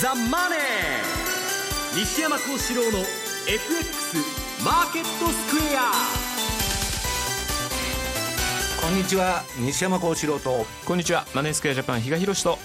[0.00, 0.58] ザ・マネー」
[1.94, 3.00] 西山幸四郎の
[3.46, 4.16] FX
[4.64, 5.92] マーケットスクエア。
[8.80, 9.44] こんにちは。
[9.58, 10.66] 西山幸四郎と。
[10.86, 11.26] こんにちは。
[11.34, 12.58] マネースクエアジャパン比嘉宏と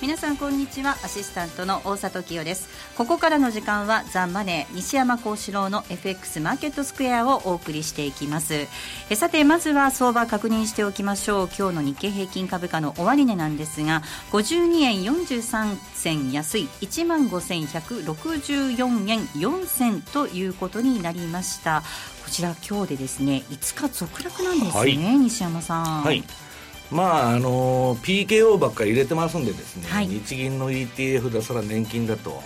[0.00, 0.92] 皆さんこんにちは。
[1.04, 2.70] アシスタントの大里清です。
[2.96, 8.66] ここからの時間はザ・マネー西山幸四郎の FX マーケットスクエアをお送りしていきます。
[9.10, 11.48] えさてまずは相場確認しておきましょう。
[11.48, 21.82] 今日の日経平均株価の終値なんですが52円43銭安い1万5164円4銭ということになりました。
[22.24, 26.02] こちら今日でですね5日続落なんですね、はい、西山さん。
[26.04, 26.24] はい
[26.90, 32.42] まああの PKO ばっかり入れてますんでですね、はい、日銀の ETF だそら年金だと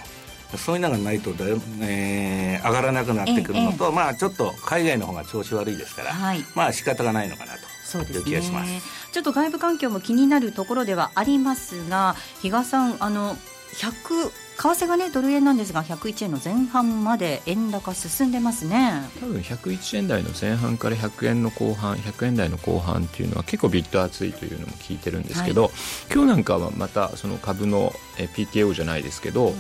[0.56, 1.46] そういうのがないとだ、
[1.82, 8.80] えー、上がらなくなってくるのと、ええ、まあちょっと海外の方が調子悪いですから、はい、まあ仕方がないのかなとそうですね、
[9.12, 13.36] ちょっと外部環境も気になるところではありますが比嘉さんあの
[13.74, 19.02] 100為替がねドル円なんですが101円の前半まで円高進んでますね。
[19.20, 25.72] 多分101円台の前半から100円の後半100円台の後半っていうのは結構ビット厚いというのも聞いてるんですけど、はい、
[26.12, 29.54] 今日なんかはまたその株の PKO じゃないですけど、うん、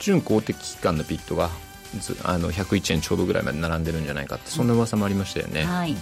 [0.00, 1.50] 準公的機関のビットが
[2.24, 5.64] あの101円ちょうどぐらいまで並んでるんじゃないかってそんな噂もありましたよね。
[5.64, 6.00] はい、為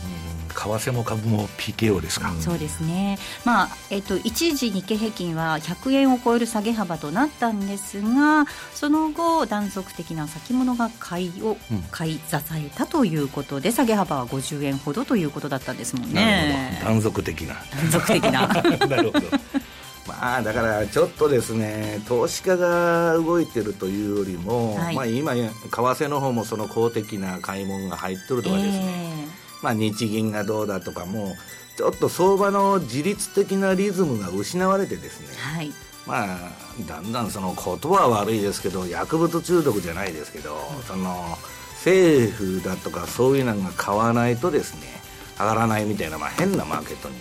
[0.57, 11.57] 替も株も PKO ですか、うん、そうですね、まあえっと、一時日経平均は100円を超える下げ幅となったんですがその後断続的な先物が買いを
[11.91, 16.81] 買い支えたということで、うん、下げ幅は50円ほどということだったんですもんね。
[16.83, 17.55] 断続的な。
[17.71, 18.49] 断続的な。
[18.89, 19.27] なるほど
[20.21, 29.29] まあだからちょっとですね投資家が動いてるというよりも、はい、まあ今為替の方もその公的な買い物が入ってるとかですね、えー、
[29.63, 31.35] まあ日銀がどうだとかも
[31.77, 35.71] ちょっと相場の自律的なリズムが失われてですね、はい、
[36.07, 36.53] まあ
[36.87, 41.37] だんだんその言葉は悪いですけど薬物中毒じゃないですけど、その
[41.77, 44.97] 政府だとかそういうのが買わないとですね
[45.39, 47.15] 上がらないみたいな、まあ、変なマーケットに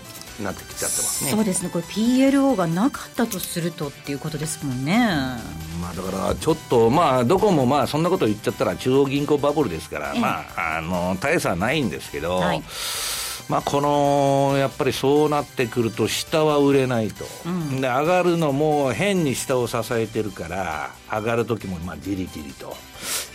[0.43, 1.31] なってきちゃってますね。
[1.31, 1.69] そうですね。
[1.69, 4.97] これ PLO がなかったとするとっていうことですもんね。
[5.81, 12.63] まあだからちょっとまあどこもまあそんなこと言っちゃったら中央銀行バブルですから、まああの大差はないんですけど、はい。
[13.47, 22.75] まあ、このやっぱりそうなってくると下は売れないと、うん、で上がるのも変に下を支えてるから上がる時もまあじりじりと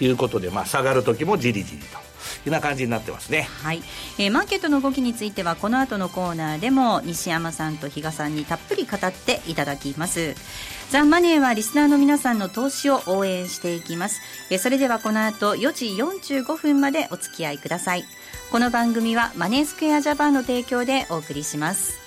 [0.01, 2.10] いうことで、まあ、下がる時もじりじりと。
[2.47, 3.49] いうな感じになってますね。
[3.63, 3.83] はい、
[4.19, 10.35] えー、マーケットの動きについてはこの後のコーナーでも西山さんと比嘉さんにたっぷり語っていただきます。
[10.91, 14.21] ザ・マネーはリスナーの皆さんの投資を応援していきます。
[14.51, 15.87] えー、それではこの後4時
[16.33, 18.05] 45分までお付き合いください。
[18.51, 22.01] この番組はマネースクエアジャパンの提供でお送りします。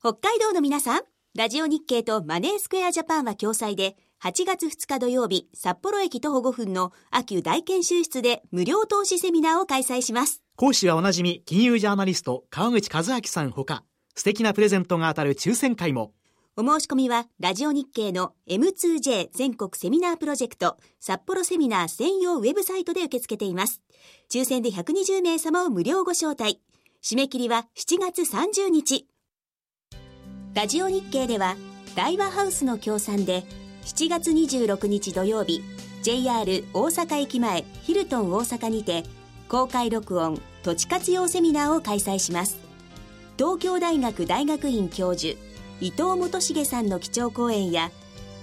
[0.00, 1.00] 北海道の皆さん、
[1.34, 10.42] ラジオ日経とマネースクエアジャパンは共催で8月2日土曜日、札幌駅徒歩5分の秋大研修室で無料投資セミナーを開催します。
[10.56, 13.84] 講師はおなじみ金融ジャーナリスト川口和明さんほか、
[14.14, 16.14] 素敵なプレゼントが当たる抽選会も。
[16.56, 23.82] お申し込みは、ラジオ日経の M2J 全国セミナープロジェクト札幌セミナー専用ウェブサイトで受け付けています。
[24.32, 26.62] 抽選で120名様を無料ご招待。
[27.02, 29.06] 締め切りは7月30日。
[30.54, 31.56] ラジオ日経では、
[31.94, 33.44] 大和ハウスの協賛で、
[33.84, 35.62] 7月26日土曜日
[36.02, 39.04] JR 大阪駅前ヒルトン大阪にて
[39.48, 42.58] 公開録音土地活用セミナーを開催します
[43.36, 45.38] 東京大学大学院教授
[45.80, 47.90] 伊藤元重さんの基調講演や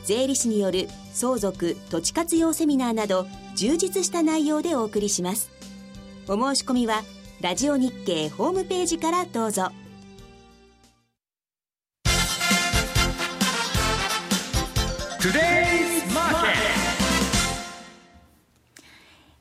[0.03, 3.25] 税理士による相続土地活用セミナーなど
[3.55, 5.49] 充実した内容でお送りします
[6.27, 7.01] お申し込みは
[7.41, 9.71] ラジオ日経ホームページからどうぞ。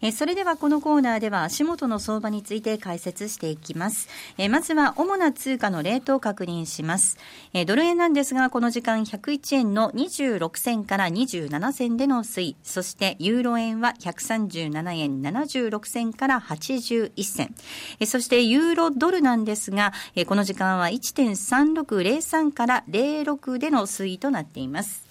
[0.02, 4.06] えそれではこのコーナーでは足元の相場について解説していきます。
[4.36, 7.16] えまずは主な通貨のレートを確認します。
[7.54, 17.54] えドル円なんですが、この時間101円の26銭から27銭での推移、そしてユーロ円は137円76銭から81銭。
[18.00, 25.09] えそしてユーロドルなんですが、えこの時間は1.3603から06での推移となっています。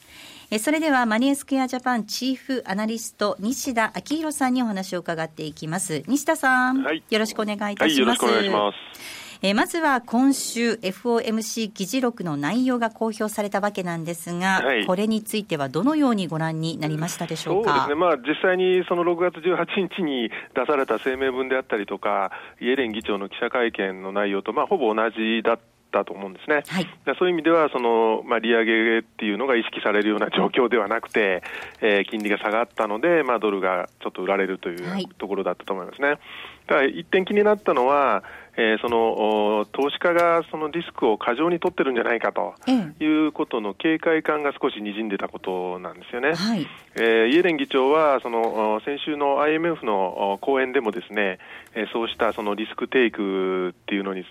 [0.57, 6.03] それではマネースクエアジャパンチーフアナリスト西田明宏さんにお話を伺っていきます。
[6.07, 9.19] 西田さん、はい、よろしくお願いいたします、はい、よろしくお願いします。
[9.43, 17.69] えまずは今週 FOMC 議事録の内容が公表されたわけなんですが、はい、これについてはどのようにご覧になりましたでしょうか？
[17.69, 17.95] そうですね。
[17.95, 26.63] まあ実際にその6月18日に出された声明文であったりとか、イエレン議長の記者会見の内容とまあほぼ同じだっったと思うんですね。
[26.67, 26.87] はい、
[27.17, 31.43] そういう意味では、その、まあ、利上げっていうのが意識されるような状況ではなくて、
[31.81, 36.07] えー、金利が下がったので、まあ、ドルがちょっと売られるというところだったと思いますね。
[36.07, 36.19] はい、
[36.67, 38.23] ただ、一点気になったのは、
[38.57, 42.55] えー、その投資家がそのリスクを過剰に取ってるんじゃないかと
[42.99, 46.33] いうことの警戒感が少しにじんでたことなんですよね。
[46.33, 51.39] はい、えー、イエレン議長はその先週の IMF の講演でもですね、
[51.75, 54.23] えー、そうしたそのリスクテイクっていうのに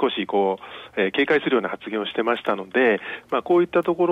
[0.00, 0.58] 少しこ
[0.96, 4.06] う、えー、警戒するような発言をしてましたので、まあ、こういったとこ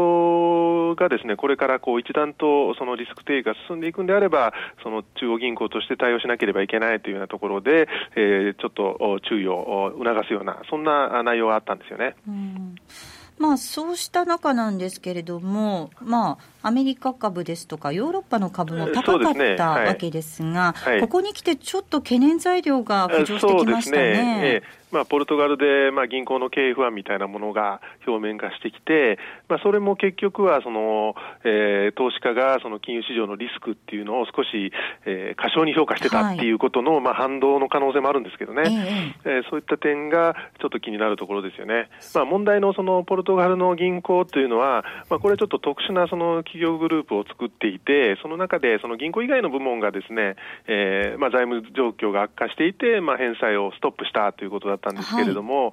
[0.91, 4.53] ろがですね、これからこう一段とそのリスク低下が進んでいくんであれば、
[4.83, 12.15] その中央銀行として対応しなければいけないというようなところで、えー、ちょっと注意を促すような、そんな内容があったんですよね。
[12.27, 12.75] うん
[13.41, 24.63] まあ、そうした中なんですけれども、まあ、アメリカ株ですとか、ヨーロッパの株も高かったわけですが、はい、ここに来てちょっと懸念材料が浮上してきましたね。
[24.91, 31.15] まあ、ポルトガルで、まあ、銀行の経営不安みたいなものが表面化してきて、まあ、それも結局はその、
[31.45, 34.73] えー、投資家がその金融市場のリスクっていうのを少し、
[35.07, 41.89] えー、過小に評価してたっていうことの、はい、まあ、反動の可能性もあるんですけどね、えー、えー、そういった点がちょっと気になるところですよね。
[42.15, 50.37] まあ、問題のそのポルトガルの銀行というのは、まあ、これちょっと特殊なその企業グループを作っていて、その中でその銀行以外の部門がですね、
[50.67, 55.73] えーまあ、財務状況が悪化していて、まあ、返済をストップしたということだったんですけれども、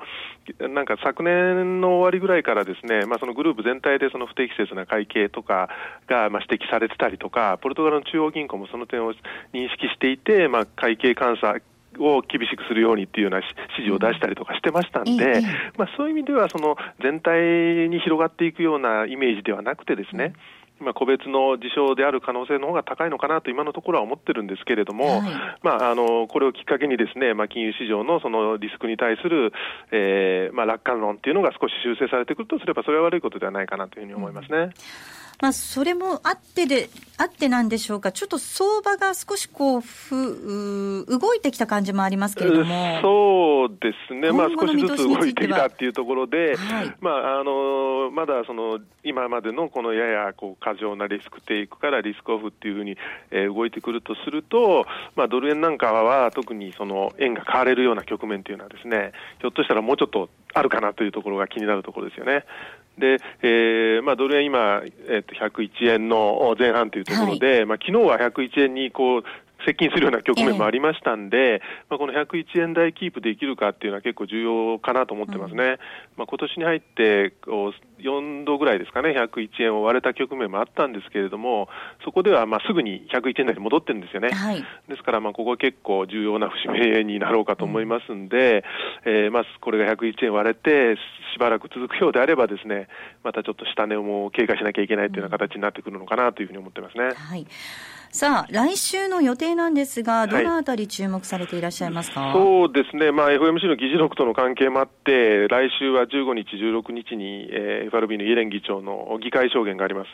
[0.59, 5.69] はい、なんか昨年の終わりぐらいからですね、まあ、そのグループ全体でその不適切な会計とか
[6.07, 9.13] がまあ指摘されてたりとか、ポルトガルの中央銀行もその点を
[9.53, 11.57] 認識していて、まあ、会計監査
[11.99, 15.41] を厳しくするようにっていうような指示を出したりとかしてましたんで、
[15.77, 20.33] まあ、そういう意味ではその全体に広がっていくようなイメージではなくてですね、
[20.79, 25.21] まあ、個別の事象である可能性の方が高いのかなと今のところは思ってるんですけれども、はい、
[25.63, 29.51] まあ、あのこれをきっかけにですね、まあ、金融市場のそのリスクに対する、
[29.91, 34.57] えーまあ、楽観論っていうのが少し修正されてくるとすれば、それは悪いことではないかなというふうに思いますね。
[34.57, 52.97] うんまあ、それもあってで、あってなんでしょうか、ちょっと相場が少しこうふ動いてきた感じもありますけれども、そうですね、まあ、少しずつ動いてきたっていうところで、はい、まあ、あのまだその今までのこのややこう過剰なリスクテイクからリスクオフっていうふうに、
[53.31, 54.85] えー、動いてくるとすると、
[55.15, 62.45] まあ、ドル円なんかは特にその円が買われるような局面というのはですね、ひょっとしたらもうちょっとあるかなというところが気になるところですよね。
[62.97, 69.23] で、えーまあ、ドル円今、えー、と101円の前半というところで、はい、まあ昨日は101円にこう
[69.65, 71.59] 接近するような局面もありましたんで、えー、
[71.89, 75.63] まあ、この101円台キープできるかっていうのは結構重要かなと思ってますね。
[75.63, 75.77] うん、
[76.17, 81.69] まあ、今年に入ってこう4度ぐらいですかね、101円を割れた局面もあったんですけれども、
[82.03, 84.29] そこではまあすぐに101円台に戻ってるんですよね。
[84.29, 88.63] はい、ですから、ここは結構重要な節目になろうかと思いますんで、
[89.05, 90.95] うん、えー、まあこれが101円割れて、
[91.33, 92.87] しばらく続くようであればですね、
[93.23, 97.09] またちょっと下値も警戒しなきゃいけないというような形になってくるのかなというふうに思ってますね。
[97.15, 97.45] はい
[98.17, 110.07] さあ、来週の予定なんですが、どのあたり注目されていらっしゃいますか、はい、そうですね、まあ、FOMC の議事録との関係もあって、来週は15日、16日に、えー、FRB のイエレン議長の議会証言があります。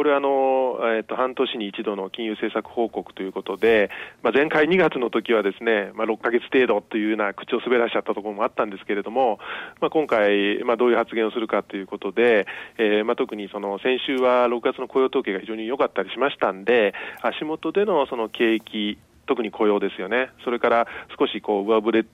[0.00, 3.90] これはあの、えー、と半年に一度の金融政策報告ということで、
[4.22, 9.38] まあ、前回2月の時はですね、まあ、6か月程度というような口を滑らしちゃったところもあったんですけれども、
[9.78, 12.46] まあ、今回、まあ、どういう発言をするかということで、
[12.78, 20.86] えーまあ、特にその先週は6月の雇用統計が非常に良かったりしましたんで、足元でのその景気、特に雇用ですよね、それから
[21.18, 22.06] 少しこう上振れし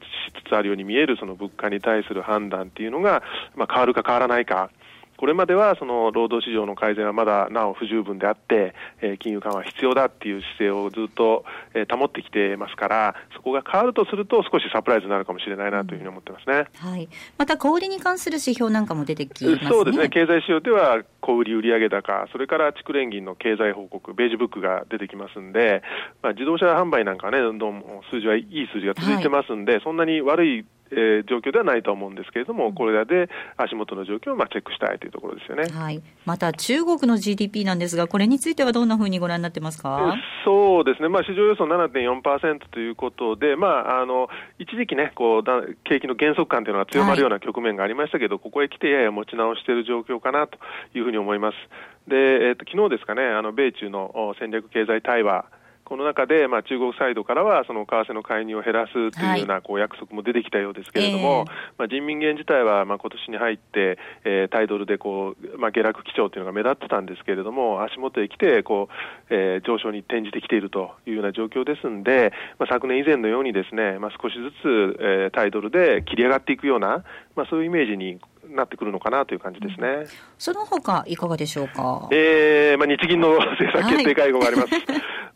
[0.44, 3.22] つつあるように見えるその物価に対する判断っていうのが、
[3.54, 4.70] まあ、変わるか変わらないか。
[5.16, 11.44] これまではその労働市場の改善はまだなお不十分であって、えー、金融緩和必要だっていう姿勢をずっと、
[11.74, 17.08] えー、保ってきてますから、そこが変わるとすると、少しサプライズになるかもしれないなというふうに思ってますね、はい、
[17.38, 25.82] また小売りに関する指標なんかも出てきます、ね、そうですね、経済指標では小売売上高、それから地区連銀の経済報告、ベージュブックが出てきますんで、
[26.22, 40.14] まあ、自動車販売なんかね、どんどん数字はいい数字が続いてますんで、はい、そんなに悪いえー、状況ではないと思うんですけれども、これらで足元の状況をまあチェックしたいというところですよね、はい、また中国の GDP なんですが、これについてはどんなふうにご覧になってますか？
[40.44, 44.28] そうですね、まあ、市場予想7.4%ということで、まあ、あの
[44.58, 50.58] 一時期ねこうだ、景気の減速感というのが強まるような局面がありましたけど、はい、ここへ来てやや持ち直している状況かなと
[50.94, 51.56] いうふうに思います。
[52.08, 55.46] で、えーと、昨日ですかね、あの米中の戦略経済対話
[55.86, 68.94] この中で、まあ、中国サイドからは、その為替の介入を減らすというような、こう約束も出てきたようですけれども、えー、まあ、人民元自体は、まあ、今年に入って、えー、タイドルでこう、まあ、下落基調というのが目立ってたんですけれども、足元へ来て、こう、
[69.30, 77.04] えー、上昇に転じてきているというような状況ですんで、まあ、昨年以前のようにですね、まあ、少しずつ、えー、タイドルで切り上がっていくような、
[77.36, 78.18] まあ、そういうイメージに
[78.50, 79.88] なってくるのかなという感じですね。
[79.88, 80.06] うん、
[80.38, 82.08] その他いかがでしょうか？
[82.12, 84.74] えー、まあ日銀の政策決定会合があります。
[84.74, 84.82] はい、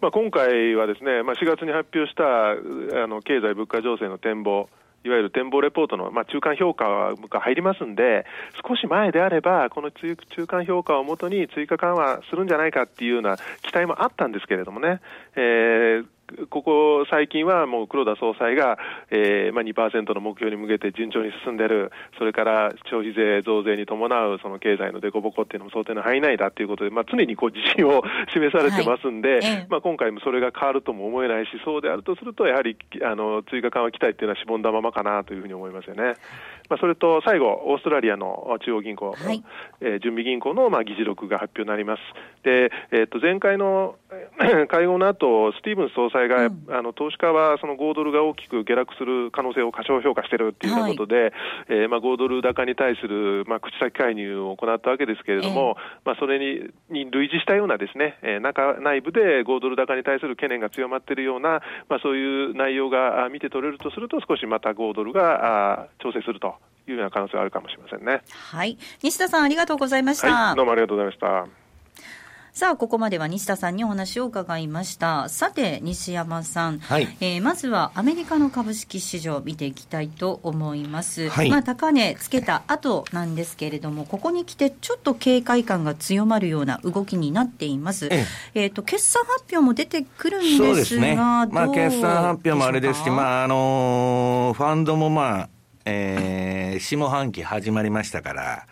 [0.00, 4.68] まあ今回はですね、まあ4月に発表したあの経済物価情勢の展望。
[5.02, 8.26] いわゆる展望レポートの、まあ、中間評価が入りますんで、
[8.68, 10.14] 少し前であれば、この中
[10.46, 15.00] 間評価をもとに追加緩和するんじゃないかっていうような期待もあったんですけれどもね、
[15.36, 16.06] えー、
[16.48, 18.78] ここ最近はもう黒田総裁が、
[19.10, 36.14] えーまあ、2%の目標に向けて順調に進んでる、それから消費税増税に伴うその経済の凸凹っていうのも想定の範囲内だということで、まあ、常にこう自信を 示されてますんで、はい、まあ、今回もそれが変わるとも思えないし、そうであるとすると、やはりあの追加緩和期待っていうのはしぼんだままかなというふうに思いますよね。
[36.70, 39.42] まあ、それと最後、オーストラリアの中央銀行、はい、
[39.80, 42.00] えー、準備銀行のまあ議事録が発表になります。
[42.44, 43.96] で、えー、と前回の
[44.68, 51.32] 会合の後、スティーブンス総裁が、うん、あの投資家はその5ドルが大きく下落する可能性を過小評価しているというようなことで、はい、
[51.70, 66.54] えー、まあ、5ドル高に対する、まあ、口先介入を行ったわけですけれども、えー、まあ、それにに類似したようなですね、えー、中内部で5ドル高に対する懸念が強まっているような、まあ、そういう内容が見て取れるとすると、少しまた5ドルがあ調整すると
[66.90, 68.22] いうような可能性があるかもしれませんね。
[68.30, 68.78] はい。
[69.02, 70.32] 西田さん、ありがとうございました。
[70.32, 71.60] はい、どうもありがとうございました。
[72.52, 75.28] さあ、ここまでは西田さんにお話を伺いました。
[75.28, 81.28] さて、西山さん、はい、えー、まずはアメリカの株式市場見ていきたいと思います。
[81.28, 88.08] はい、まあ、高値つけた後なんですけれども、ここに来てちょっと警戒感が強まるような動きになっています。
[88.10, 91.14] ええー、と、決算発表も出てくるんですが、そうですね。
[91.14, 95.48] まあ、決算発表もあれですし、まあ、あのー、ファンドもまあ、
[95.84, 98.66] えー、下半期始まりましたから、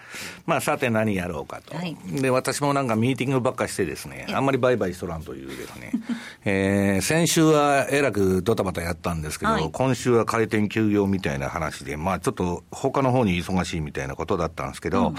[0.47, 5.93] まあ、さて何やろうかと、はい、で私もなんかミーティングばっかしてですね、あんまりバイバイしとらんというですね、
[6.45, 15.15] えー、先週はえらくドタバタやったんですけど、はい、今週は開店休業みたいな話で、まあ、ちょっと他の方に忙しいみたいなことだったんですけど、うん、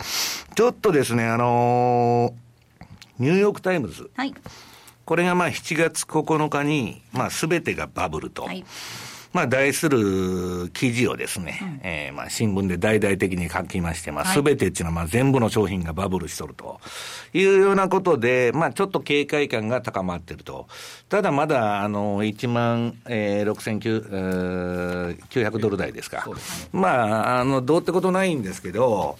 [0.55, 4.33] ちょっとですね、あのー、ニューヨーク・タイムズ、はい、
[5.05, 8.43] これがまあ7月9日に、まあ、全てがバブルと。
[8.43, 8.63] はい
[9.31, 16.79] まあ、題する記事をですね、うん、えー、まあ、新聞で大々的に書きまして、まあ、すべてっていうのは、まあ、全部の商品がバブルしとると
[17.33, 20.67] いうようなことで、まあ、ちょっと警戒感が高まってると。
[21.09, 26.23] ただ、まだ、あの、1万、えー、6900ドル台ですか。
[26.23, 29.19] すね、まあ、あの、どうってことないんですけど、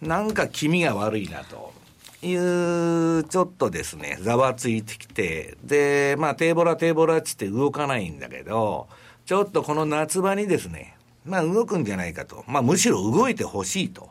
[0.00, 1.74] なんか気味が悪いなと。
[2.22, 8.88] いう、ちょっとですね、ざわついてきて、で、まあ、テーボラテーボラっつって動かないんだけど、
[9.26, 12.44] ちょっとこの夏場にですね、まあ動くんじゃないかと。
[12.46, 14.08] まあむしろ動いてほしいと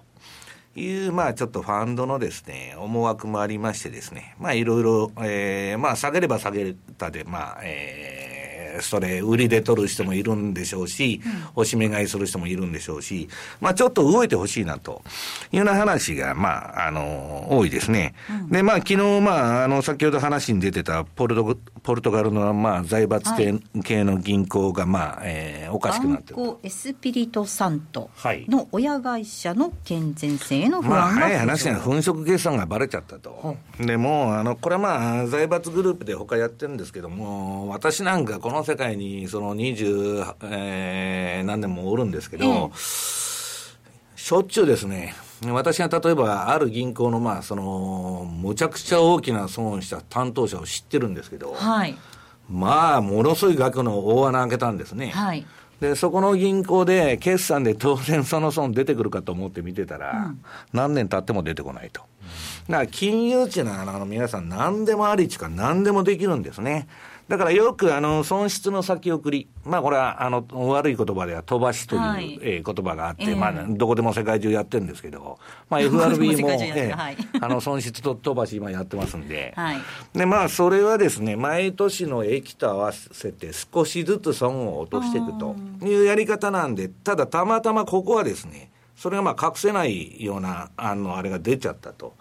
[0.75, 8.34] いう、まあちょっとファンドのですね、思惑もありましてですね、まあいろいろ、えー、まあ下げれば下げたで、まあ、えー、
[8.81, 11.21] それ、売りで取る人もいるんでしょうし、
[11.55, 13.27] おしめ買いする人もいるんでしょうし、
[13.61, 15.01] まあ、ちょっと動いてほしいなと
[15.51, 18.13] いうような話が、まあ、あの、多いですね。
[18.49, 23.31] で、まあ、昨日、まあ、あの、先ほど話に出てたポルト、ポルトガルの、まあ、財閥
[23.83, 26.39] 系の銀行が、まあ、えー、おかしくなってる。
[26.63, 28.09] エスピリト・サント
[28.47, 33.57] の親会社の健全性への不安が、まあ、早い話が粉飾決算がばれちゃったと。
[33.79, 42.69] でも、あの、これはまあ、財閥グループで他やってるんですけども、私なんかこの世界にその二十、えー、何年もおるんですけど、ええ、
[44.15, 45.15] しょっちゅうですね、
[45.51, 51.95] 私が例えばある銀行の、まあ、その、むちゃくちゃ大きな損をした担当者を知ってるんですけど、はい、
[52.49, 55.07] まあ、ものすごい額の大穴開けたんですね。
[55.07, 55.45] はい
[55.79, 60.41] で、そこの銀行で決算で当然その損出てくるかと思って見てたら、うん、
[60.73, 62.01] 何年経っても出てこないと。
[62.69, 66.87] だから金融地のあの皆さん何でもありちか何でもできるんですね。
[67.27, 79.77] だからよくあの損失の先送り、まあこれはあの悪い言葉では飛ばしという、はい、えー、言葉があって、えー、まあどこでも世界中やってるんですけど、まあ FRB も、えー、 あの損失と飛ばし今やってますんで、はい、
[80.13, 92.13] でまあそれはですね、毎年の益と合わせて少しずつ損を落としていくというやり方なんで、ただたまたまここはですね、それがまあ隠せないような、あの、あれが出ちゃったと。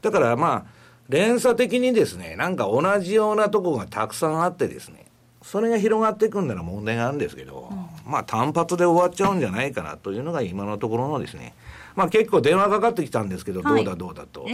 [0.00, 5.06] だからまあ、連鎖的にですね、なんか同じようなとこがたくさんあってですね、
[5.42, 7.74] それが広がっていくんなら問題があるんですけど、う
[8.08, 11.54] ん、まあ単発で終わっちゃうんじゃないかなというのが今のところのですね、
[11.94, 14.46] まあ結構電話かかってきたんですけど、どうだどうだと。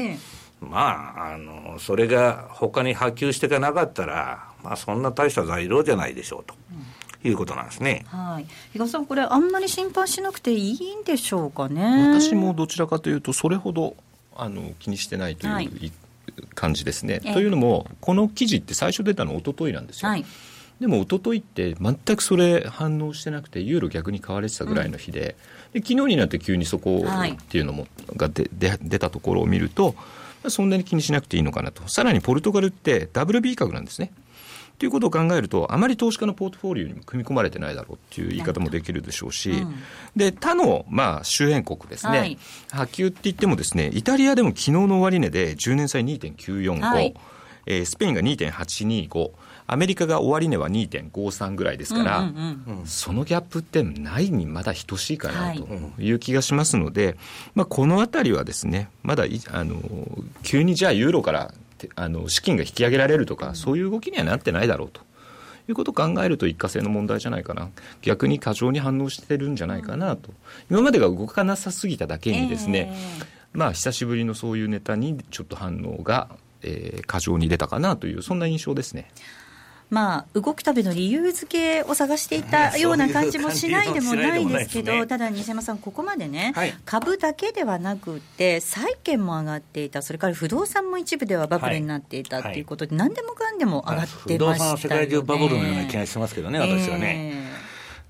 [0.61, 6.55] まあ、あの、それが他に波及していかなかったら、まあ、そんな大した材料じゃないでしょうと。
[7.25, 8.05] いうことなんですね。
[8.09, 8.47] はい。
[8.73, 12.13] 比嘉さん、これ、あんまり心配しなくていいんでしょうかね。
[12.13, 13.95] 私もどちらかというと、それほど
[14.35, 15.93] あの気にしてないという、はい、
[16.55, 17.21] 感じですね。
[17.21, 20.09] というのも、この記事って最初出たの一昨日なんですよ。
[20.09, 20.25] はい
[20.81, 25.37] でも一昨日って全くそれ反応してなくてユーロ逆に買われてたぐらいの日で
[25.73, 27.87] うん、で昨日になって急にそこっていうのも、
[28.17, 29.95] がでで出たところを見ると
[30.49, 34.11] そんなに気にしなくていいのかなとさらにポルトガルって WB 株なんですね。
[34.83, 39.75] ということを考えるとあまり投資家のポートフォリオにも組み込まれてないだろうっていう言い方もできるでしょうし、うん、
[40.17, 42.39] で他の、まあ、周辺国ですね、はい、
[42.73, 47.15] 波及って言ってもですねイタリアでも昨日の終値で10年債2.945、はい、
[47.67, 49.31] えー、スペインが2.825
[49.69, 55.65] アメリカが終値は2.53ぐらいですから、うんうんうん、そのギャップってないにまだ等しいかなと
[56.01, 56.11] い。
[56.11, 57.17] う気がしますので、はい、
[57.55, 59.77] まあ、このあたりはですねまだあの
[60.43, 61.55] 急にじゃあユーロから
[61.95, 65.01] あの資金が引き上げられるとか、そういう動きにはなってないだろうと。
[65.69, 67.71] いうことを考えると一過性の問題じゃないかな
[68.01, 70.31] 逆に過剰に反応してるんじゃないかなと、
[70.71, 76.29] 今までが動かなさすぎただけにですね、えー、まあ久しぶりのそういうネタにちょっと反応が、
[76.63, 79.11] えー、過剰に出たかなというそんな印象ですね。
[79.93, 97.51] まあ、動くための理由付けを探していたような感じもしないでもないですけど、ただ西山さん、ここまでね、はい、株だけではなくて、債券も上がっていた、それから不動産も一部ではバブルになっていたと、い、いうことで、何でもかんでも上がってました、ね、不動産は世界中バブルのような気がしますけどね、私はね。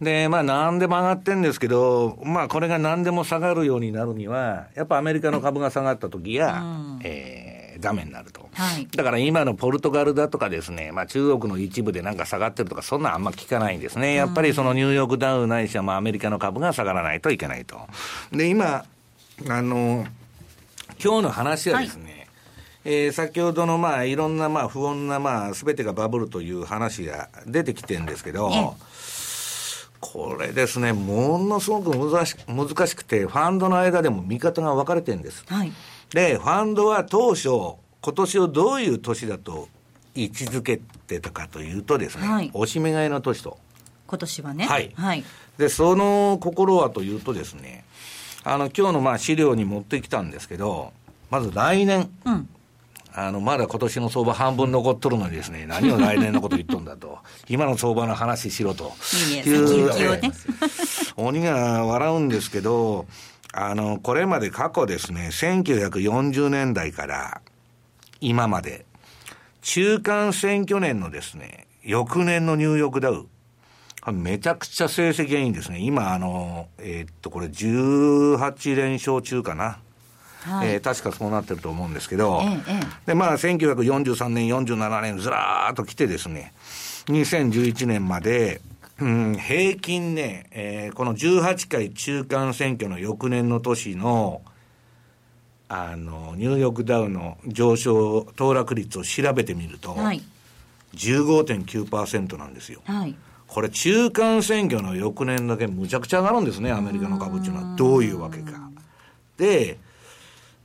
[0.01, 7.52] えー、で、まあ、何でも上がってるんですけど、まあ、これが何でも下がるようになるには、やっぱアメリカの株が下がった時や、うん、えー
[7.83, 17.79] ダメになると、はい、だから今のポルトガルだとかですね、まあ、中国の一部でなんか下がってるとか、そんなあんま聞かないんですね、やっぱりそのニューヨークダウないしはまあアメリカの株が下がらないといけないと。
[18.33, 18.87] で今
[19.49, 20.07] あの
[21.03, 22.23] 今日の話はですね、はい。
[22.85, 28.77] えー、先ほどのまあいろんなまあ不穏なまあ全てがバブルという話が出てきてるんですけど、
[30.01, 35.45] これですね、ものすごく難し難しくて、ファンドの間でも見方が分かれてるんです。
[35.47, 35.73] はい
[36.13, 37.49] で、ファンドは当初、
[38.03, 39.69] 今年をどういう年だと
[40.15, 43.59] 位置づけてたかというとですね、はい、おしめ買いの年と。
[44.07, 44.65] 今年はね。
[44.67, 44.93] はい。
[44.95, 45.25] はい、
[45.57, 47.85] で、その心はというとですね、
[48.45, 50.93] あの、今日のまあ資料に持ってきたんですけど、
[51.31, 52.49] まず来年、うん、
[53.15, 58.93] あの、まだ今年の相場半分残っとるのにですね、 何を来年のこと言っとんだと、今の相場の話しろと。
[59.29, 60.33] いいね、いう、ね、
[61.17, 63.07] 鬼が笑うんですけど、
[63.53, 67.43] あの、これまで過去ですね、1940年代から
[68.21, 68.87] 今まで、
[69.61, 73.27] 中間選挙年のですね、翌年のニューヨークダウ、
[74.13, 75.79] めちゃくちゃ成績がいいんですね。
[75.81, 79.79] 今、あの、えー、っと、これ18連勝中かな。
[80.45, 86.53] はい、えー、確かそうなってると思うんですけど、ええ、で、まあ、1943年、47年、ずらーっと来てですね、
[87.07, 88.61] 2011年まで、
[89.03, 94.43] うん、平均ね、えー、この18回中間選挙の翌年の年の、
[95.69, 100.23] あの、ニューヨークダウの上昇、騰落率を調べてみると、はい、
[100.95, 102.81] 15.9%なんですよ。
[102.85, 103.17] はい、
[103.49, 107.77] これ、中間選挙の翌年だけむちゃくちゃ上がるんですね、アメリカの株っていうのは。
[107.77, 108.71] どういうわけか。
[109.37, 109.79] で、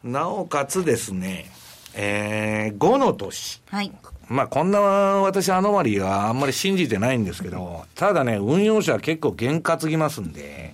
[0.03, 1.49] なおかつですね、
[1.95, 3.63] えー、5の年。
[3.65, 3.91] はい。
[4.29, 10.73] まあ、こんな私、アノマリーはあんまり信じてないんですけど、ただね、運用者は結構験担ぎますんで、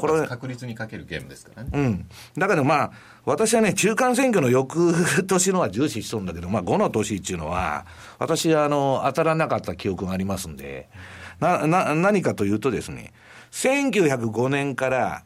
[0.00, 1.70] これ確率にかけるゲームですからね。
[1.72, 2.08] うん。
[2.38, 2.92] だけどまあ、
[3.26, 4.94] 私はね、中間選挙の翌
[5.26, 7.84] 年のは重視しとるんだけど、まあ、5の年っていうのは、
[8.18, 10.88] 私はあの、当たらなかった記憶がありますんで、
[11.40, 13.12] な、な、何かというとですね、
[13.52, 15.24] 1905年から、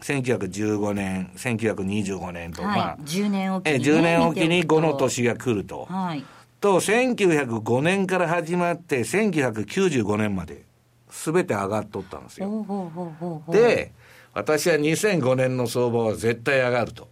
[0.00, 5.86] 1915年、1925年と、はい、まあ、10年おきに、ね、10年おきに5の年が来ると。
[5.88, 6.24] はい。
[6.62, 10.64] と、1905年から始まって、1995年まで、
[11.10, 13.42] すべて上がっとったんですよ。
[13.48, 13.92] で、
[14.32, 17.08] 私は2005年の相場は絶対上がると。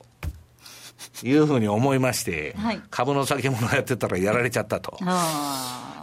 [1.22, 4.98] いうふうに思いまして、はい、株の先物やってたらやられちゃったと。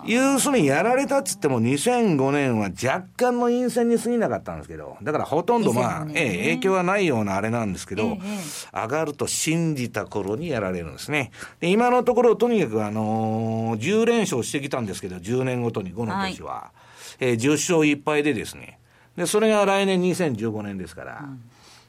[0.07, 11.31] 要するにやられたっつっても2005年は若干の陰線に過ぎなかったんですけど、だからほとんどまあ、ね、ええ、影響はないようなあれなんですけど、ええ、上がると信じた頃にやられるんですね。
[11.59, 16.53] で、今のところとにかくあのー、10連勝してきたんですけど、10年ごとに5の年は。
[16.53, 16.71] は
[17.19, 18.79] い、えー、10勝1敗でですね。
[19.15, 21.19] で、それが来年2015年ですから。
[21.23, 21.41] うん、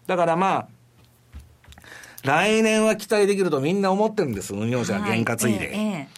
[0.07, 0.69] だからまあ、
[2.25, 5.67] 来年は期待できるとみんな思ってるんです、運用者は験担いで。
[5.69, 6.09] はいえ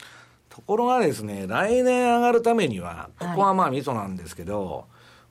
[0.51, 4.85] ところがですね、来年上がるためには、ここはまあミソなんですけど、はい、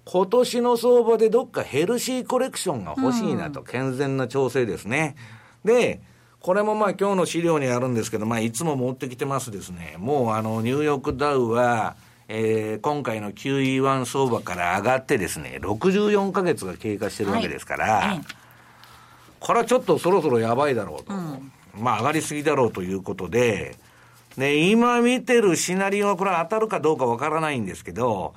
[0.05, 5.15] 今年の相場でどっかヘルシーコレクションが欲しいなと、うん、健全な調整ですね。
[5.65, 6.01] で、
[6.39, 9.95] これもまあ今日の資料にあるんですけど、まあいつも持ってきてますですね。
[9.99, 11.97] もうあのニューヨークダウは、
[12.29, 18.21] えー、今回の QE1 相場から上がってですね、64ヶ月が経過してるわけですから、はい、
[19.41, 21.13] これはちょっとそろそろやばいだろうと。
[21.13, 23.75] うん、まあ上がりすぎだろうということで、
[24.39, 28.34] ね、今見てるシナリオはこれ当たるかどうかわからないんですけど、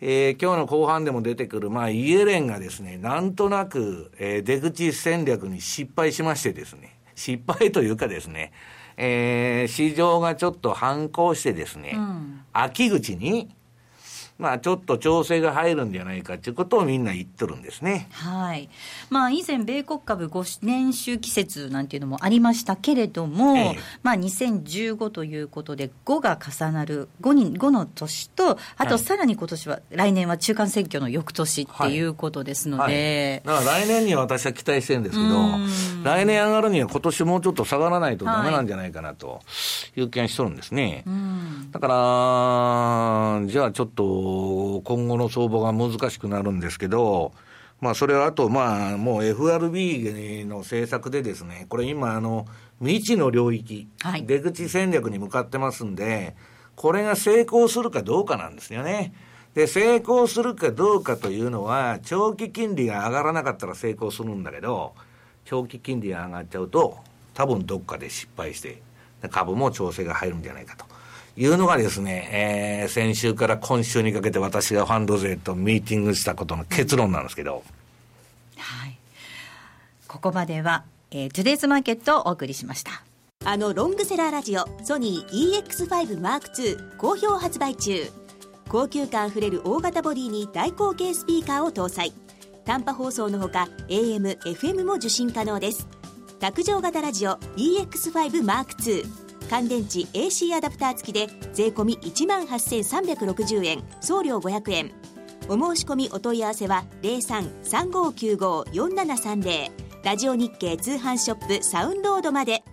[0.00, 8.50] えー、今日の後半でも出てくる、まあ、イエレンがですね、なんとなく、えー、出口戦略に失敗しましてですね、失敗というかですね、
[8.96, 13.54] えー、市場がちょっと反抗してですね、うん、秋口に、
[14.38, 18.08] まあ、ちょっと調整が入るんじゃないかということをみんな言ってるんですね。
[18.10, 18.68] はい。
[19.08, 32.82] まあ、以前、米国株5年周期説なんていうのもありましたけれども、ええ、まあ、2015ということで、5が重なる5に、5の年と、あとさらに今年は、はい、来年は中間選挙の翌年っていうことですので。
[32.82, 35.28] はいはい、だから来年には私は期待してるんですけど、
[36.04, 39.40] 来年上がるには今年もうちょっと下がらないとだめなんじゃないかなと
[39.94, 41.04] いう気がしとるんですね。
[41.70, 44.21] だから、じゃあちょっと、
[44.84, 47.32] 今後の相場が難しくなるんですけど、
[47.80, 52.46] まあ、それはあと、まあ、もう FRB の政策でですね、これ今、あの、
[52.80, 56.36] 未知の領域、はい、出口戦略に向かってますんで、
[56.76, 59.12] これが成功するかどうかなんですよね。
[59.54, 64.94] で、成功するかどうかというのは、長期金利が上がらなかったら成功するんだけど、
[65.44, 66.98] 長期金利が上がっちゃうと、
[67.34, 68.80] 多分どっかで失敗して、
[69.30, 70.91] 株も調整が入るんじゃないかと。
[71.36, 77.62] いうのがですね、えー、先週から今週にかけて私がファンド税とミーティングしたことの結論なんですけど。
[78.56, 78.98] はい。
[80.06, 83.02] ここまでは、えー、トゥデイズマーケットをお送りしました。
[83.44, 88.08] あのロングセラーラジオソニー EX5M2 好評発売中
[88.68, 92.12] 高級感あふれる大型ボディに大口径スピーカーを搭載
[92.64, 95.88] 短波放送のほか AM、FM も受信可能です
[96.38, 104.90] 卓上型ラジオ EX5M2 乾電池 AC アダプター付きで税込1万8360円送料500円。
[105.46, 109.70] お申し込みお問い合わせは0335954730
[110.04, 112.64] ラジオ日経通販ショップサウンロードまで。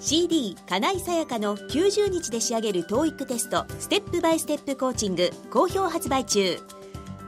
[0.00, 6.58] CD 金井さやかの90日で仕上げる TOEIC テストステップバイステップコーチング好評発売中。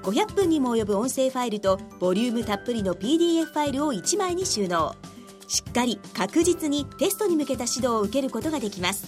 [0.02, 4.94] 500分にも及ぶ音声ファイルとボリュームたっぷりの PDF ファイルを1枚に収納。
[5.52, 9.04] しっかり確実にテストに向けた指導を受けることができます。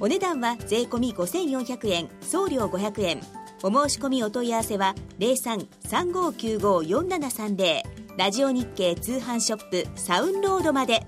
[0.00, 3.20] お値段は税込5400円送料500円。
[3.62, 7.82] お申し込みお問い合わせは0335954730
[8.16, 11.06] ラジオ日経通販ショップサウンロードまで。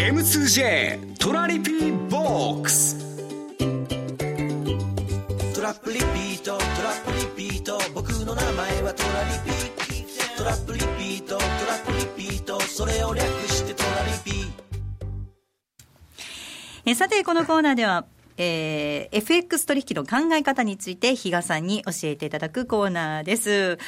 [0.00, 2.97] M2J トラリピーボックス。
[5.68, 6.56] トラップリピート。
[6.56, 7.78] トラップリピート。
[7.92, 11.36] 僕の名前はトラリピトラップリピート。
[11.36, 12.58] トラップリピート。
[12.58, 14.50] それを略してトラリピ
[16.86, 18.06] えさてこのコーナーでは
[18.38, 23.78] えー、FX 取引の考え方について比嘉さんに教えていただくコーナーです。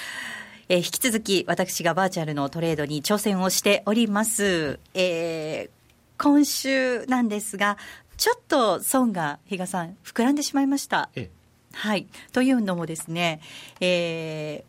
[0.69, 4.81] えー、引き続き私がバーチャルのトレードに挑戦をしております。
[4.93, 7.79] えー、今週なんですが、
[8.19, 11.09] ちょっと損が比嘉さん膨らんでしまいました。
[11.15, 11.40] ええ
[11.73, 13.41] はい、というのもですね、
[13.81, 14.65] え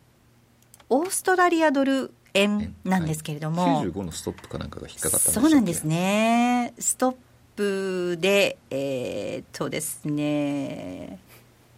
[0.78, 6.72] ー、オーストラリアドル円なんですけれども、はい、95のストップかなんかが引っかかったそうなんですね。
[6.78, 7.14] ストッ
[7.56, 11.18] プでえー、っとですね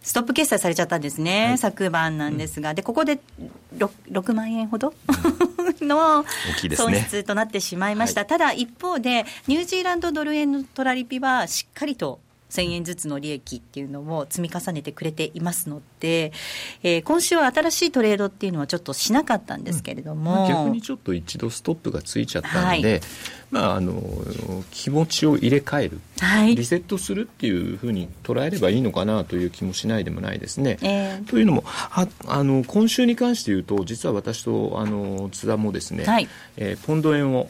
[0.01, 3.19] ストップ決済されちゃったんですね、はい、昨晩なんですが、うん、でここで
[3.75, 4.93] 6, 6万円ほど
[5.81, 6.23] の
[6.75, 16.31] 損失となってしまいました、はい、ただ一方で、ニュージーランドドル円のトラリピはしっかりと1000円ずつの利益っていうのを積み重ねてくれていますので、
[16.83, 23.01] えー、今週は新しいトレードっていうのはちょっとしなかったんですけれども、うん、逆にちょっと一度ストップがついちゃったんで、はい、
[23.51, 24.01] まあ、あの
[24.71, 30.77] 気持ちを入れ替える、はい、リセットするっていうふうに捉えればいいのかなという気もしないでもないですね。
[30.81, 36.27] えー、というのもああの今週に関して言うと実は私とあの津田もですね、はい、
[36.57, 37.49] えー、ポンド円を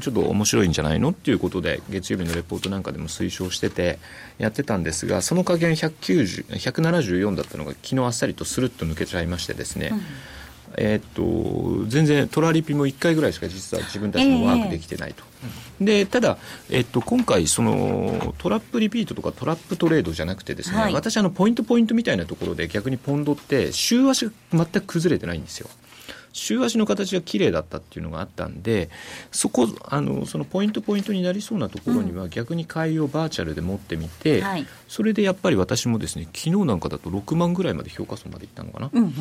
[0.00, 1.10] ちょっと面白いんじゃないの？
[1.10, 3.98] っていうことで月曜日のレポートなんかでも推奨してて
[4.38, 10.00] やってたんですがその加減190 174だったのが昨日あっさりとスルッと抜けちゃいましてですね、うん、
[10.76, 15.24] えっと全然トラリピも1回ぐらいしか実は自分たちもワークできてないと、
[15.80, 16.36] えー、でただ、
[16.70, 25.70] えっと、今回そのトラップリピートとかトラップトレードじゃなくてですね、はい、私あのポイントポイントみたいなところで逆にポンドって週足が全く崩れてないんですよ
[26.32, 28.90] 週足の形が綺麗だったっていうのがあったんで
[29.30, 39.12] そこあのそのポイントポイントになりそうなところには逆に買いをバーチャルで持ってみて、はい、それでやっぱり私もですね昨日なんかだと6万ぐらいまで評価損までいったのかな、うんうん、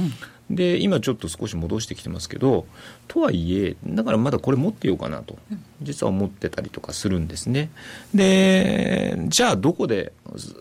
[0.50, 2.66] で今ちょっと少し戻してきてますけど
[3.08, 5.38] とはいえだからまだこれ持ってようかなと。
[5.82, 7.70] 実は思ってたりとかするんですね。
[8.14, 10.12] でじゃあどこで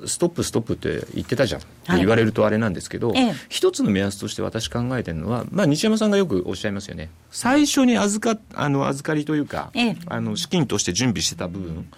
[0.06, 1.60] ストップストップって言ってたじゃん。
[1.60, 7.10] って言われるとあれなんですけど、はい、一つの目安として私考えてるのは、まあ、西山さんがよくおっしゃいますよね。
[7.30, 9.72] 最初に預かあの預かりというか、
[10.06, 11.88] あの資金として準備してた部分。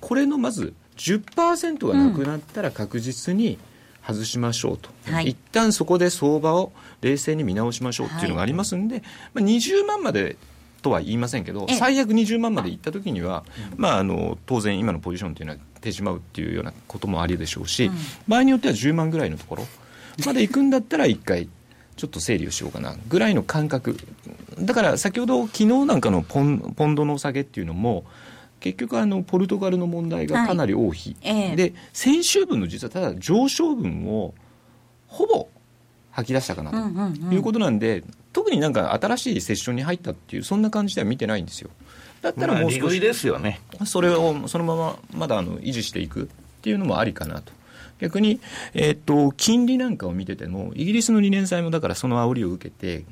[0.00, 3.58] これのまず10%がなくなったら確実に
[4.06, 10.36] 外しましょうと、うん、一旦そこで相場を冷静に見直しましょうっていうのがありますんで、はい、まあ、20万まで
[10.82, 13.44] とは言いませんけど最悪20万までいった時には、
[13.76, 17.94] まあ、あの当然今のポジションというのは手しまうっていうようなこともありでしょうし、うん、
[18.28, 19.66] 場合によっては10万ぐらいのところ
[20.26, 21.48] まで行くんだったら1回
[21.96, 23.96] ちょっと整理をしようかなぐらいの感覚。
[24.58, 28.04] だから先ほど昨日なんかのポンポンドの下げっていうのも
[28.64, 31.52] 結局あのポルトガルの問題がかなり多い、はいえ。
[31.52, 34.32] ー、で先週分の実はただ上昇分を
[35.06, 35.48] ほぼ
[36.12, 36.70] 吐き出したかな
[37.12, 37.92] ということなんで、うん。
[37.94, 41.68] うんうん、特になんか新しいセッションに入ったっていうそんな感じでは見てないんですよ。
[42.22, 43.60] だったらもう少しですよね。
[43.84, 46.26] それをそのまままだあの維持していくっ
[46.62, 47.52] ていうのもありかなと。
[47.98, 48.40] 逆に、
[48.72, 53.04] えー、っと金利なんかを見ててもイギリスの2年債もだからその煽りを受けて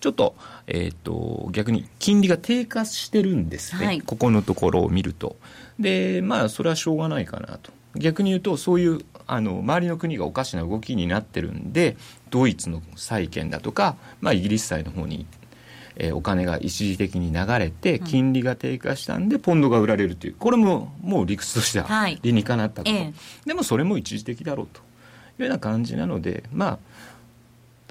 [0.00, 0.34] ちょっと,、
[0.66, 5.36] えー、っと逆に金利が低下してるんですね、はい、ここのところを見ると。
[5.78, 7.72] でまあそれはしょうがないかなと。
[7.96, 11.96] 逆に言うとそういうあの周りの国がおかしな動きになってるんで
[12.30, 15.26] ドイツの債券だとか、まあ、イギリス債の方に、
[15.96, 23.14] えー、お金が一時的に流れて金利が低下したんでポンドが売られるというこれももう理屈としては理にかなったこと、はいええ、
[23.46, 24.82] でもそれも一時的だろうとい
[25.40, 26.78] うような感じなのでまあ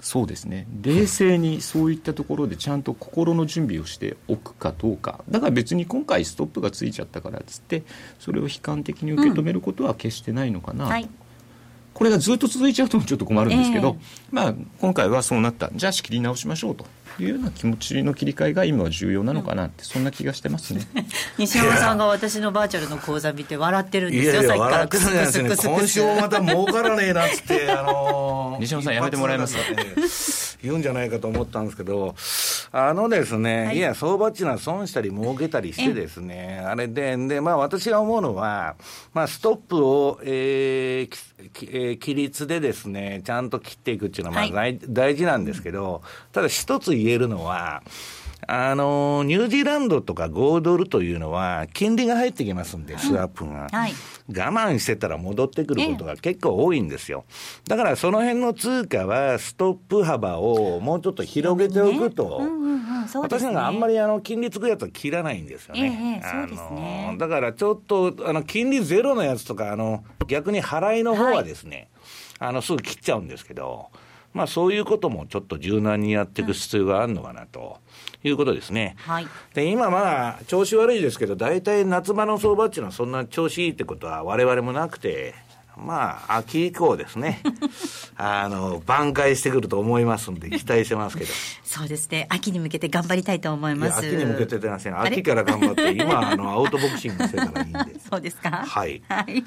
[0.02, 0.66] そうですね。
[0.80, 5.24] 冷静にそういったところでちゃんと心の準備をしておくかどうか。
[5.28, 7.82] だから別に今回ストップがついちゃったからっつって
[8.18, 11.08] それを悲観的に受け止めることは決してないのかな、と。
[11.94, 13.96] これがずっと続いちゃうとちょっと困るんですけど、えー、
[14.30, 15.70] まあ、今回はそうなった。
[15.74, 16.86] じゃあ仕切り直しましょうと。
[17.18, 20.86] いうような気持ちの切り替えが今は重要なのかなって、そんな気がしてますね。
[21.38, 29.94] 西山さんが私のバーチャルの講座見て笑ってるんですよ、いやいや笑ってるんですね、今週また儲からねえなっつって、あのー、西山さん、やめてもらえますか、ね、
[30.62, 32.14] 言うんじゃないかと思ったんですけど、
[32.72, 38.76] あのですね、はい、いや、相場っていうのは損したり儲けたりしてですね、あれで、で、まあ私が思うのは、
[39.12, 41.18] まあストップを、えー、
[41.62, 47.82] えー、規律でですね、ちゃんと切っていくっていうのは、まあ、はい、大事なんですけど、ただ一つ言えるのは、
[48.46, 53.68] あの、ニュージーランドとか5ドルというのは、金利が入ってきますんで、スワップが。
[53.70, 53.92] はい、
[54.28, 57.24] 我慢してたら戻ってくることが結構多いんですよ。
[57.68, 62.42] だからその辺の通貨は、ストップ幅をもうちょっと広げておくと、
[63.14, 66.22] 私なんかあんまりあの金利つくやつは切らないんですよね。
[66.24, 71.88] あのだからちょっと、あの、金利ゼロのやつとか、あの、逆に払いの方はですね、
[72.38, 73.90] はい、あの、すぐ切っちゃうんですけど、
[74.32, 77.78] まあそういうこともちょっと柔軟にやっていく必要があるのかなと。
[78.22, 78.96] いうことですね。
[78.98, 79.26] はい。
[79.54, 85.34] で、今まだ調子悪いですけど、大体夏場の相場っていうのはそんな調子いいってことは我々もなくて、
[85.84, 87.40] まあ、秋以降ですね、
[88.16, 91.30] あの、挽回してくると思いますんで、期待してますけど。
[91.64, 93.98] そうですね、秋に向けて頑張りたいと思います。
[93.98, 95.00] 秋に向けてでません。
[95.00, 98.00] 秋から頑張って、 今、あの、アウトボクシングしてたらいいんで。
[98.10, 98.50] そうですか？
[98.66, 99.02] はい。
[99.08, 99.44] はい。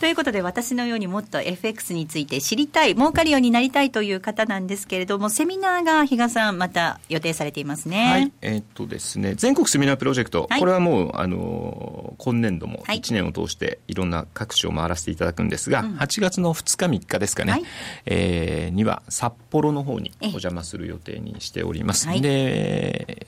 [0.00, 8.10] ということで、私のようにもっと FX について知りたい、儲かるようになりたいという方なんですけれども、セミナーが比嘉さん、また予定されていますね。
[8.10, 8.32] はい。
[8.40, 17.64] えー、っとですね、全国セミナープロジェクト、はい、これはもう、あの、今年度も1年を通していろんな各地を回らせていただくんですが、はい、8月の2日3日ですかね、はい、
[18.06, 22.08] えー、には札幌の方にお邪魔する予定にしております。
[22.20, 23.26] で、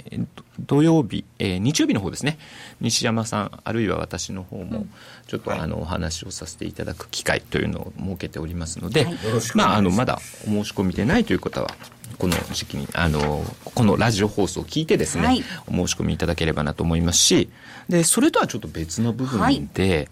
[0.61, 2.39] 土曜日、えー、日曜日の方ですね、
[2.81, 4.87] 西山さん、あるいは私の方も、
[5.27, 9.15] ちょっと、あの、お話をさせていただく機会というのを設けておりますので、はい、
[9.55, 11.71] まあ、あの、まだお申し込みでないという方は、
[12.19, 17.51] この時期に、あの、このラジオ放送を聞いてですね、はい、お申し込みいただければなと思いますし、
[17.89, 19.39] で、それとはちょっと別の部分
[19.73, 20.09] で、はい、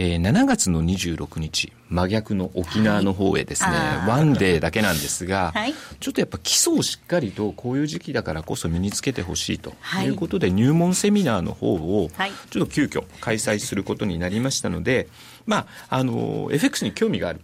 [0.00, 9.72] えー、7月の26日、真逆の沖縄の方へですね、はい、ワンデーだけなんですが、はい、ちょっとやっぱ基礎をしっかりとこういう時期だからこそ身につけてほしいと
[10.04, 12.10] いうことで、入門セミナーの方を
[12.50, 15.08] ちょっと急遽開催することになりましたので、
[15.46, 17.40] まあ、あの、FX に興味がある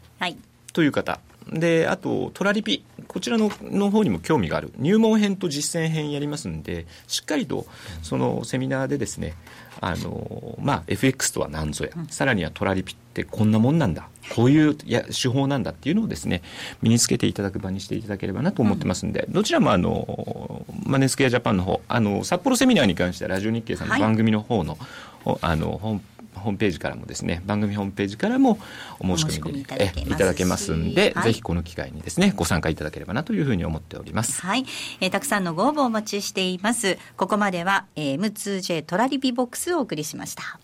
[0.72, 1.18] という方、
[1.52, 4.72] で、あと、トラリピ、こちらのの方にも興味がある。
[4.78, 7.66] 入門編と実践編やりますんで、しっかりと、
[8.02, 9.34] そのセミナーでですね、
[9.80, 14.08] あの、まあ、FX とは何ぞや、さらにはトラリピってこんなもんなんだ。
[14.30, 16.42] こういうや手法なんだっていうのをですね
[16.82, 24.78] 身につけていただく場にしていただければなと思ってますんで、うん、どちらもあのマネースケアジャパンの方あの札幌セミナーに関してはラジオ日経さんの番組の方の、
[25.24, 26.00] はい、あのホーム
[26.34, 28.58] ホームページからもですね番組ホームページからも
[29.00, 34.40] お申し込みいただけますんで、はい、ぜひこの機会にですねご参加いただければなというふうに思っております。
[34.42, 34.64] はい、
[35.00, 36.98] えー、たくさんのご応募お待ちしています。
[37.16, 40.58] ここまでは、えー、M2J トラリピボックスをお送りしました。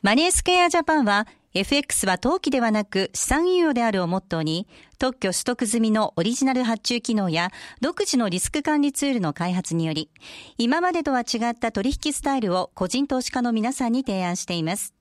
[0.00, 10.10] マネースクエアジャパンは FX は投機ではなく資産運用であるをモットーに特許取得済みのオリジナル発注機能や独自のリスク管理ツールの開発により
[10.58, 14.94] 今までとは違った取引スタイルを個人投資家の皆さんに提案しています。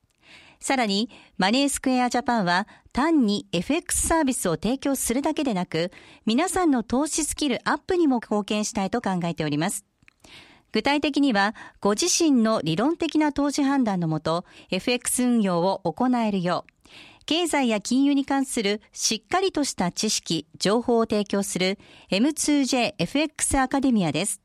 [0.60, 5.92] さらに、マネースクエアジャパンは単に FX サービスを提供するだけでなく、
[6.26, 9.86] 皆さんの投資スキルアップにも貢献したいと考えております。
[10.78, 16.90] 具体的には、ご自身の理論的な投資判断のもと、FX 運用を行えるよう、
[17.26, 21.80] 経済や金融に関するしっかりとした知識、情報を提供する
[22.12, 24.40] M2JFX アカデミアです。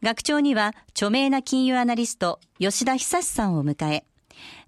[0.00, 4.04] 学長には著名な金融アナリスト吉田久志さんを迎え、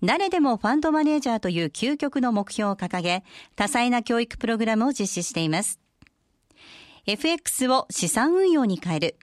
[0.02, 3.22] 誰でもファンドマネージャーという究極の目標を掲げ、
[3.54, 5.78] 多彩な教育プログラムを実施しています。
[7.06, 9.16] FX を資産運用に変える。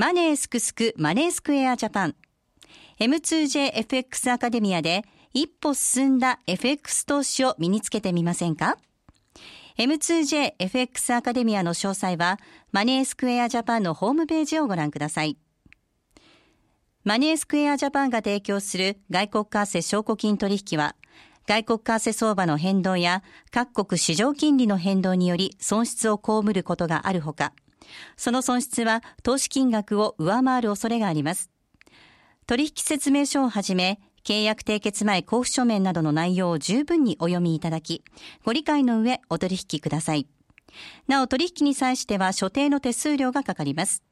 [0.00, 2.14] マネースクスクマネースクエアジャパン
[3.00, 5.02] M2JFX アカデミアで
[5.34, 8.78] 一歩進んだ FX 投資を身につけてみませんか
[9.76, 12.38] ？M2JFX アカデミアの詳細は
[12.70, 15.36] マネースクエアジャパンのホームページをご覧ください。
[17.02, 20.94] マネースクエアジャパンが提供する外国為替証拠金取引は
[21.48, 27.52] 外国為替相場の変動や各国市場金利の変動により損失を被ることがあるほか、
[28.16, 31.50] その損失は投資金額を上回る恐れがあります。
[32.46, 38.02] 取引説明書をはじめ、契約締結前交付書面などの内容を十分にお読みいただき、
[38.44, 40.26] ご理解の上お取引ください。
[41.06, 44.02] なお取引に際しては所定の手数料がかかります。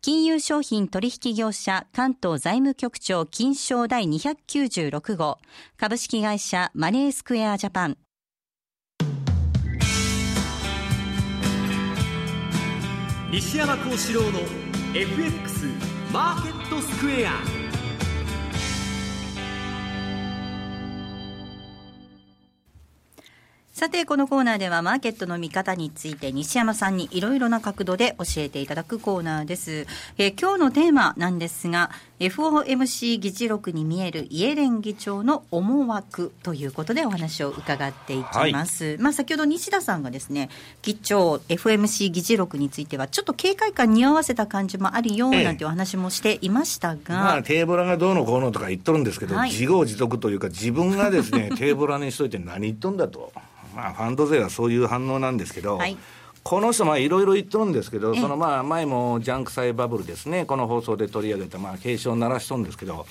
[0.00, 5.38] 金融商品取引業者関東財務局長金賞第296号
[5.76, 7.98] 株式会社マネースクエアジャパン
[13.30, 14.38] 西山幸四郎の
[14.94, 15.66] FX
[16.12, 17.65] マーケットスクエア。
[23.76, 29.86] さて、このコーナーではマーケットの見方について西山さんにいろいろな角度で教えていただくコーナーです。
[30.16, 38.84] えー、今日のテーマなんですが、FOMC 議事録に見えるイエレン議長の思惑ということでお話を伺っていきます。
[38.86, 40.48] はい、まあ先ほど西田さんがですね、
[40.80, 53.30] 議長 FOMC 議事録についてはちょっと警戒感に合わせた感じもあるよなんてお話もしていましたが、ええ、まあテーブラがどうのこうのとか言っとるんですけど、はい、自業自得というか自分がですね テーブラにしといて何言っとんだと。
[53.76, 55.98] まあ、ファンド勢はそういう反応なんですけど、はい、
[56.42, 63.06] この人、いろいろ言ってるんですけど、そのまあ前もジャンク債バブルですね、この放送で取り上げた、まあ、警鐘を鳴らしとるんですけど、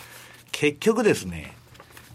[0.51, 1.55] 結局ですね、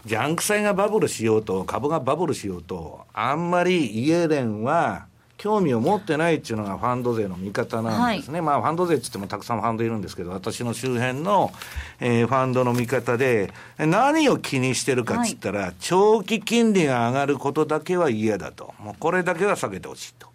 [0.05, 5.05] ジャンク債がバブルしようと、株がバブルしようと、あんまりイエレンは
[5.41, 11.51] 興味を持ってないっていうのがファンド勢の見方なんですね、はい、まあファンド勢って言ってもたくさんファンドいるんですけど、私の周辺の、
[11.99, 20.27] えー、ファンドの見方で、何を気にしてるかっつったら、はい、長期金利が上がることだけは嫌だと、もうこれだけは避けてほしいと。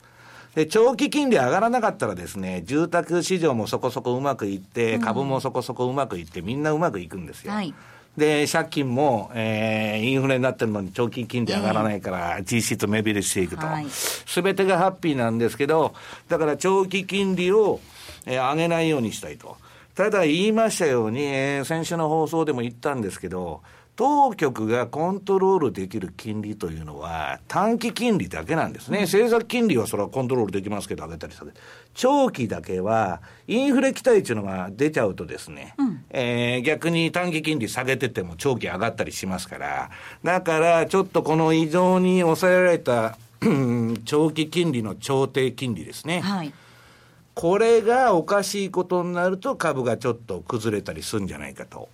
[0.57, 7.53] で、長期金利上がらなかったらですね、住宅市場もそこそこうまくいって、株もそこそこうまくいって、みんなうまくいくんですよ。
[7.53, 7.73] はい
[8.17, 13.63] で、借金も、えー、インフレになってるのに長期金利上がらないから、実質目減りしていくと。
[13.91, 15.95] す、べ、てがハッピーなんですけど、
[16.29, 17.81] だから長期金利を、
[18.25, 19.57] えー、上げないようにしたいと。
[19.95, 23.63] ただ言いましたように、えー、先週の放送でも言ったんですけど、
[23.97, 29.01] 当局がコントロールできる金利というのは、短期金利だけなんですね。
[29.01, 31.63] 政策金利はそれはコントロールできますけど、上げたり下げたり。
[31.95, 39.91] 長期だけは、インフレ期待というのが出ちゃうとですね、うん、えー、逆に短期金利下げてても長期上がったりしますから、
[40.23, 43.17] だからちょっとこの異常に抑えられた
[44.05, 46.21] 長期金利の調停金利ですね。
[46.21, 46.53] はい
[47.37, 51.91] これがおかしいことになると株がちょっと崩れたりするんじゃないかと。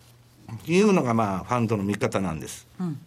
[0.66, 2.66] いうのがまあファンドの見方なんです。
[2.80, 3.00] うん、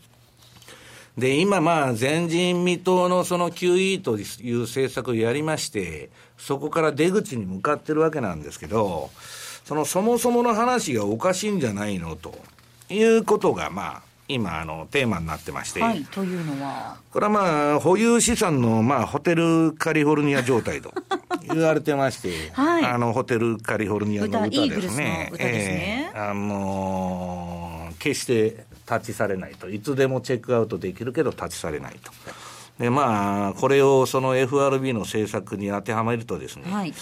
[1.17, 9.09] で、今まあ前人未到のその QE という政策をやりまして、そこから出口に向かってるわけなんですけど、
[9.65, 12.37] そのそもそもの話がおかしいんじゃないのと
[12.89, 15.81] いうことがまあ今、あの、テーマになってまして。
[15.81, 16.97] はい、というのは？
[17.11, 20.91] これはまあ、保有資産の、まあ、ホテルカリフォルニア状態と
[21.53, 25.29] 言われてまして、はい、あの、ホテルカリフォルニアの歌ですね。
[25.31, 26.11] 歌ですね。
[26.13, 29.69] えー、あのー、決して立ち去れないと。
[29.69, 32.11] いつでもチェックアウトできるけど立ち去れないと。
[32.79, 36.97] で、まあ、これをその FRB の政策に当てはめるとですね、はい、好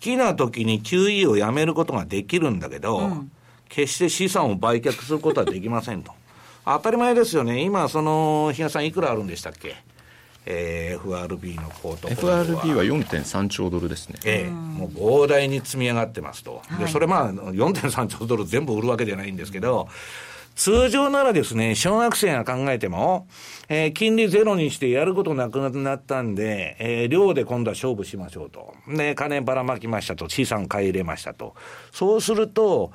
[0.00, 3.32] きな時に QE をやめることができるんだけど、うん、
[3.68, 6.12] 決して資産を売却することはできませんと。
[6.64, 7.62] 当たり前ですよね。
[7.62, 9.74] 今、その、比嘉さんいくらあるんでしたっけ？
[10.44, 19.86] えー、FRB のポート FRB は4.3兆ドルですね、ええ、もう膨大に積み上がってますと、でそれまあ、4.3兆ドル全部売るわけじゃないんですけど、
[20.56, 23.28] 通常ならですね、小学生が考えても、
[23.68, 28.74] えー、金利ゼロにしてやることなくなったんで、えー、量で今度は勝負しましょうと。
[28.88, 31.54] で、金ばらまきましたと、資産買い入れましたと。
[31.92, 32.90] そうすると、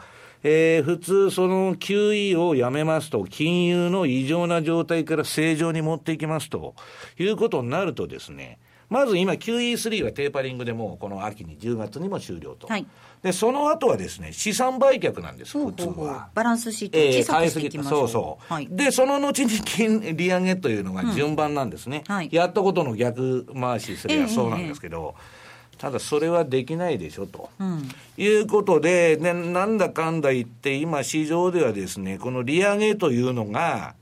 [0.49, 6.73] えー、普通、その QE をやめますと、金融の異常な状態から正常に持っていきますと
[7.19, 8.57] いうことになるとですね、
[8.89, 12.67] まず今 QE3 はテーパリングでもこの秋に10月にも終了と。
[12.67, 12.87] はい、
[13.21, 16.29] で、その後はですね、資産売却なんです、普通は。
[16.33, 17.99] バランスシート小さくしていきましょう。
[17.99, 18.53] そうそう。
[18.53, 22.03] はい、で、その後に金利上げというのが順番なんですね。
[22.07, 25.36] うんはい、やったことの逆回しすればそうなんですけど、えー、
[25.77, 33.95] ただそれはできないでしょと、うん、いうことで、ね、なんだかんだ言って、今、市場ではですね、この利上げというのが、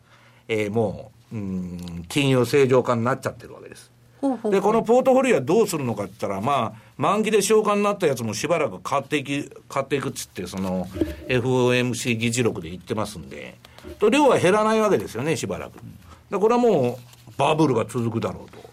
[0.47, 3.91] えー、もう、うん、金融正常化になっちゃってるわけです。
[4.49, 10.85] で、このポートフォリオはどうするのかって言ったら、まあ、満期で消化になったやつもしばらく買っていき、買っていくっつって、その、
[11.27, 13.55] FOMC 議事録で言ってますんで、
[13.99, 15.73] と量は減らないわけですよね、しばらく。
[16.31, 18.64] で、これはもう、バブルが続くだろうと。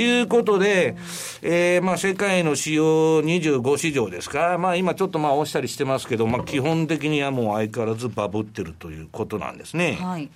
[0.00, 0.96] いうことで、
[1.42, 9.98] えー、まあ世界の主要25市場ですか、まあ今ちょっとまあ押したりしてますけど、まあ基本的にはもう相変わらずバブってるということなんですね。
[10.00, 10.28] はい。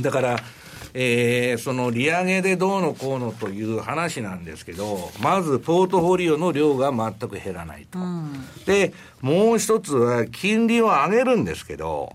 [0.00, 0.40] だから、
[0.92, 7.98] えー、その利上げでどうのこうのという話なんですけど、まずポートフォリオの量が全く減らないと。
[7.98, 12.14] うん、で、もう一つは金利を上げるんですけど、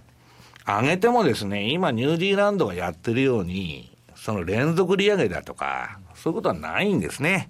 [0.66, 7.50] 上げてもですね、今ニュージーランドがやってるように、その連続利上げだとか、そういうことはないんですね。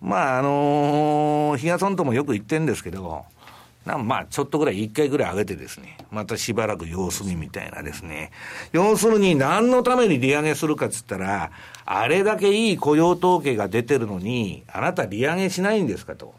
[0.00, 3.24] まあ、あのー、比嘉さんともよく言ってるんですけど、
[3.84, 8.32] まあ、ちょっとぐらい、一回ぐらい上げてですね、またしばらく様子見みたいなですね。
[8.72, 11.50] 要するに、何のために利上げするかっつったら、
[11.86, 16.34] あれだけいい雇用統計が出てるのに、あなた利上げしないんですかと。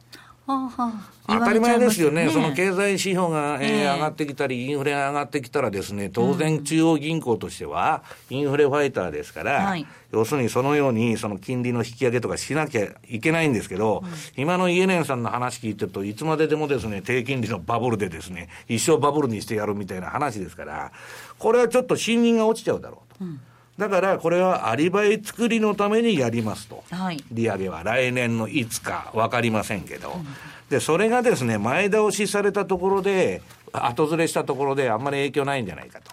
[1.27, 20.91] 当たり前ですよね、ねその経済指標が、えー、上がってきたり、インフレが上がってきたらですね、当然中央銀行としては、インフレファイターですから、はい、要するにそのように、その金利の引き上げとかしなきゃいけないんですけど、うん、今のイエレンさんの話聞いてると、いつまででもですね、低金利のバブルでですね、一生バブルにしてやるみたいな話ですから、
[21.37, 23.25] これはちょっと信任が落ちちゃうだろうと。
[23.25, 23.39] うん
[23.80, 30.27] だからこれはアリバイ作りのためにやりますと、はい、利上げは来年のいつか分かりませんけど、うん、
[30.69, 36.11] でそれがですね前倒しされたところで、後ずれしたところであんまり影響ないんじゃないかと。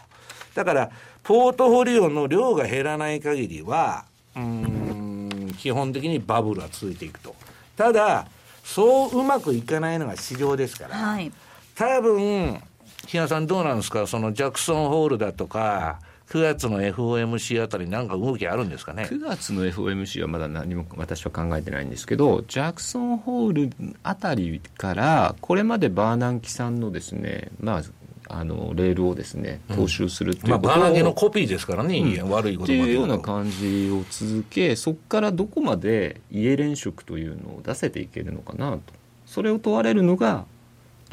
[0.54, 0.90] だから、
[1.22, 4.04] ポートフォリオの量が減らない限りは、
[4.36, 7.34] うん、基本的にバブルは続いていくと。
[7.76, 8.26] ただ、
[8.62, 11.32] そううまくいかないのが市場ですから、はい、
[11.74, 12.62] 多分、
[13.06, 14.06] 日野さんどうなんですか？
[14.06, 15.98] そのジャクソンホールだとか、
[16.28, 27.82] 9月の FOMC あたり、なんか動きあるんですかね？9月の FOMC はまだ何も私は考えてないんですけど、ジャクソンホールあたりから、これまでバーナンキさんのですね、まあ、
[28.28, 32.64] あのレールをですね踏襲するっていうことを、うんまあ、バーナゲのコピーですからね、うん、悪いこと。
[32.64, 38.80] っていうような感じを続けそこからどこまで家連職というのを出せていけるのかなと。
[39.26, 40.44] それを問われるのが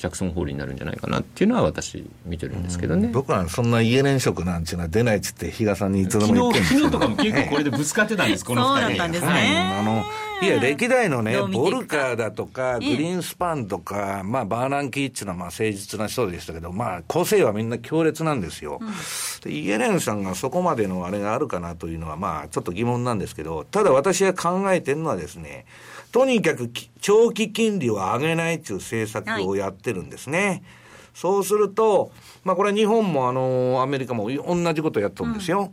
[0.03, 6.67] ジャクソンホールになるんじゃないかなっていうのは私見てるんですけどね、僕はそんな家連職なんていうのは出ないっつって比嘉さんにいつでも言ってるん。
[6.67, 8.81] です昨日とかも結構これでぶつかってたんですこの二人。
[8.81, 10.03] そうだったんですね、あの
[10.45, 18.79] いや歴代のねボルカーだとかグリーンスパンとか、まあバーナンキーっていうのはまあ誠実な人でしたけどまあ個性はみんな強烈なんですよ、
[19.45, 25.65] うん、イエレンさんがそこまでのあれがあるかなというのはまあちょっと疑問なんですけどただ私が考えてるのはですね
[26.13, 26.69] とにかく
[27.01, 30.45] 長期金利を上げないという政策をやってるんですね。
[30.47, 30.63] はい、
[31.15, 32.11] そうすると、
[32.43, 35.59] まあこれ日本もあの、アメリカも同じことやっとるんですよ。
[35.61, 35.71] うん、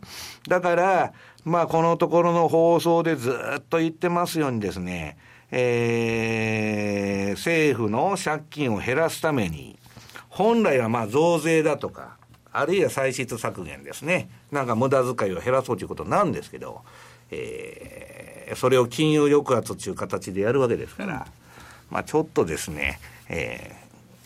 [0.49, 1.13] だから、
[1.45, 5.19] まあこのところの放送でずっと言ってますようにですね、
[5.51, 9.79] えー、政府の借金を減らすために、
[10.31, 12.17] 本来はまあ増税だとか、
[12.51, 14.31] あるいは歳出削減ですね。
[14.51, 16.81] なんか無駄遣いを減らそうということなんですけど、
[17.31, 21.27] えー、それを金融抑圧という形でやるわけですから、
[21.91, 23.77] まあ、ちょっとですね、え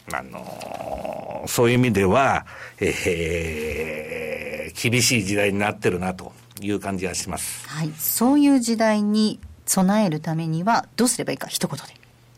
[0.09, 2.47] ー、あのー、そういう意味では、
[2.81, 7.69] えー、厳しい時代になってるなという感じがします。
[7.69, 11.85] はい、そういう時代に備えるためにはどうすればいいか一言で。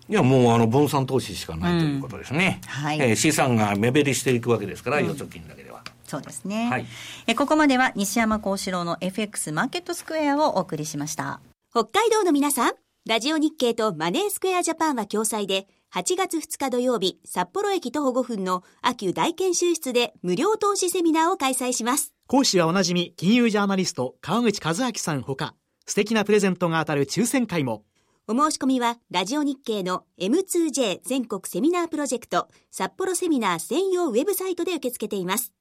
[0.09, 2.61] いや、もうあの分散投資しかないということですね。
[2.63, 5.83] うん、はい、えー、資産が目減りしていくわけですから、預貯金だけでは。
[6.07, 6.87] そうですね、はい、
[7.27, 11.41] えここまでは西山幸四郎の FX マーケットスクエアをお送りしました
[11.77, 12.73] 北海道の皆さん
[13.07, 25.55] ラジオ日経とマネースクエアジャパンは共催で8月2日土曜日札幌駅徒歩5分の秋大研修室で無料投資セミナーを開催します講師はおなじみ金融ジャーナリスト川口和明さんほか
[25.85, 27.83] 素敵なプレゼントが当たる抽選会も
[28.27, 35.53] お申し込みは、ラジオ日経の M2J 全国セミナープロジェクト札幌セミナー専用ウェブサイトで受け付けています。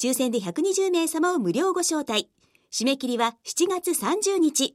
[0.00, 2.30] 抽選で120名様を無料ご招待。
[2.72, 4.74] 締め切りは7月30日。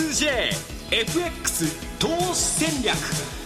[0.00, 3.39] 2JFX 投資戦略。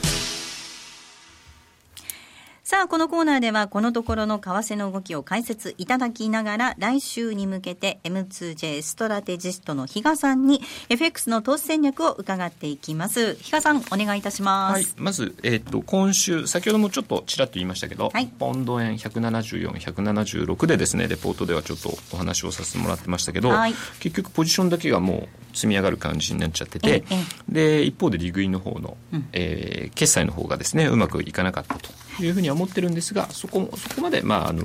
[2.75, 13.37] さあ、このコーナーではこのところの為替の動きを解説いただきながら、来週に向けて M2J ストラテジストの比嘉さんに FX の投資戦略を伺っていきます。
[13.37, 14.73] 比嘉さん、お願いいたします。
[14.73, 27.05] はい、まず、えっ、ー、と、今週、先ほどもちょっとちらっと言いましたけど、はい、ポンド円174、176でですね、レポートではちょっとお話をさせてもらってましたけど、はい、結局ポジションだけがもう積み上がる感じになっちゃってて、
[27.49, 31.89] で、一方でリグインの方の、うん、えー、決済の方がですね、うまくいかなかったと
[32.21, 34.65] いうふうには思ってるんですがそこそこまで、まあ、あの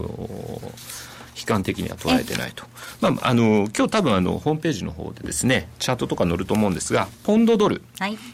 [1.39, 2.65] 悲観的には捉えてないと、
[2.99, 7.81] まあ、あの今日多分あのホームページの方でですねチャートとか載ると思うんですがポンドドル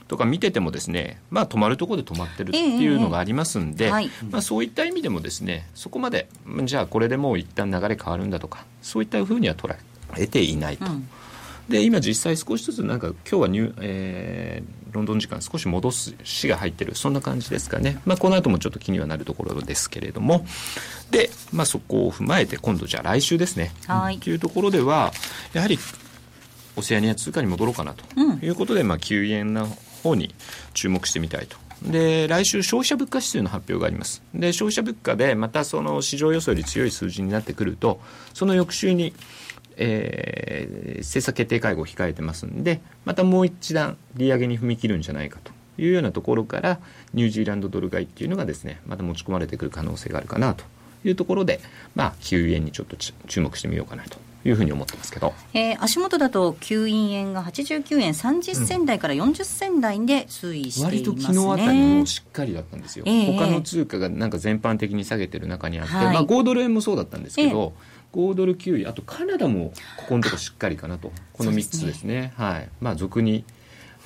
[0.07, 6.27] とか見ててもですね、まあ、止まるところで止まってるっていうのがありますんで、まあ、そういった意味でもですねそこまで
[6.63, 9.75] じゃあこれでもう一旦流れ変わるんだとかそういったふうには捉
[10.17, 10.85] えていないと。
[10.85, 11.07] うん
[11.69, 20.45] で今実際少しずつなんか今日はニュ、えー、ロンドン時間少し戻すしが入ってるそんな感じですかね、まあ、この後もちょっと気にはなるところですけれども。
[21.11, 23.71] で、まあ、そこを踏まえて今度じゃあ来週ですね。
[23.87, 24.19] はい。
[24.19, 25.11] というところでは
[25.53, 25.79] やはり
[26.75, 28.03] オセアニア通貨に戻ろうかなと。
[28.45, 29.67] いうことで、うん、まあ、9円の
[30.03, 30.35] 方に
[30.73, 31.57] 注目してみたいと。
[31.81, 34.21] で来週消費者物価指数の発表があります。
[34.33, 37.99] で消費者物価でまたその市場予想より強い数字になってくると
[38.33, 39.13] その翌週に
[39.77, 46.79] えー、政策決定会合を控えてますんでまたもう一段利上げに踏み切るんじゃないかというようなところから
[47.13, 50.63] ニュージーランドドル買いっていうのがですねまた持ち込まれてくる可能性があるかなと
[51.03, 51.59] いうところで、
[51.93, 54.17] まあ、9円にちょっと注目してみようかなと
[54.47, 71.11] いうふうに思ってますけど、えー、足元だと9円が89円30銭台から40銭台で推移しています、ね、割と昨日あたりもしっかりだったんですよ、えー、他の通貨がなんか全般的に下げてる中にあって、はい、まあ、5ドル円もそうだったんですけど、えー5ドル9位あとカナダもここのところしっかりかなと。
[71.33, 72.69] この3つですね、ね、はい。
[72.79, 73.43] まあ俗に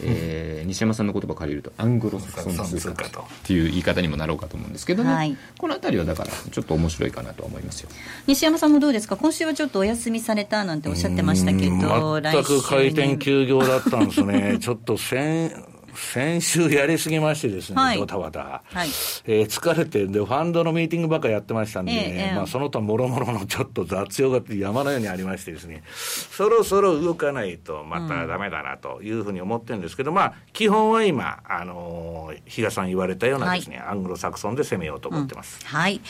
[0.01, 3.10] えー、 西山さんの言葉借りるとアングロサクソン通貨っ
[3.43, 7.89] ていう言い方にもなろうかと思うんですけどね、はい、この辺りはだからちょっと面白いかなと思いますよ。
[8.28, 9.18] 西山さんもどうですか？
[9.18, 14.57] 今週はちょっとお休みされたなんておっしゃってましたけど全く回転休業だったんですね。
[14.60, 15.51] ちょっと先
[16.00, 18.64] 先週やりすぎましてですね、ドタバタ。
[18.64, 18.88] はい、
[19.26, 25.84] えー、疲れて、で、ファンドのミーティングばっかやってましたんで、ね、えー、まあ、その他もろもろのちょっと雑用が山のようにありましてですね、
[26.32, 35.60] そろそろ動かないとまたダメだなというふうに思ってるんですけど、うん、まあ、基本は今、あのー、比嘉さん言われたようなですね、はい、アングロサクソンで攻めようと思ってます。
[35.62, 36.02] うん、はい。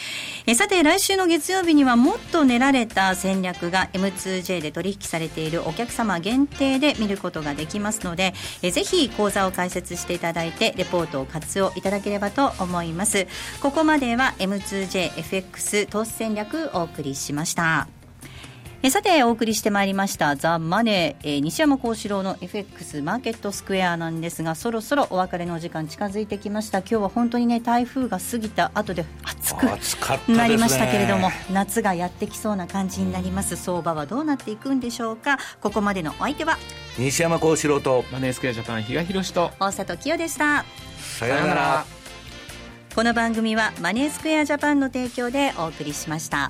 [0.45, 13.27] えさて、来週の月曜日にはもっと練られた戦略が M2J で取引されているお客様限定で見ることができますので、えぜひ講座を開設していただいてレポートを活用いただければと思います。
[13.61, 17.98] ここまでは M2JFX 投資戦略お送りしました。
[18.81, 26.77] えさてお送りしてまいりましたザ・マネー、え西山幸四郎の FX マーケットスクエアなんですがそろそろお別れの時間近づいてきました。
[26.79, 29.65] 今日は本当にね台風が過ぎた後で暑く
[30.31, 33.57] なりましたけれども、夏がやってきそうな感じになります。
[33.57, 35.39] 相場はどうなっていくんでしょうか。
[35.59, 36.57] ここまでのお相手は
[36.97, 40.63] 西山幸四郎とマネースクエアジャパン比嘉宏と大里清でした。
[40.97, 41.85] さようなら。
[42.95, 46.49] この番組はマネースクエアジャパンの提供でお送りしました。